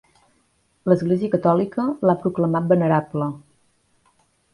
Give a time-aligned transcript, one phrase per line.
[0.91, 3.29] L'Església Catòlica l'ha proclamat venerable.